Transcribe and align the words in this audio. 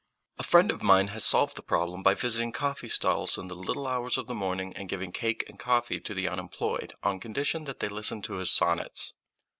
A 0.39 0.43
friend 0.43 0.71
of 0.71 0.81
mine 0.81 1.09
has 1.09 1.23
solved 1.23 1.55
the 1.57 1.61
problem 1.61 2.01
by 2.01 2.15
visiting 2.15 2.51
coffee 2.51 2.89
stalls 2.89 3.37
in 3.37 3.49
the 3.49 3.55
little 3.55 3.85
hours 3.85 4.17
of 4.17 4.25
the 4.25 4.33
morning, 4.33 4.75
and 4.75 4.89
giving 4.89 5.11
cake 5.11 5.43
and 5.47 5.59
coffee 5.59 5.99
to 5.99 6.15
the 6.15 6.27
unemployed 6.27 6.95
on 7.03 7.19
condition 7.19 7.65
that 7.65 7.81
they 7.81 7.87
listen 7.87 8.23
to 8.23 8.37
his 8.37 8.49
sonnets. 8.49 9.13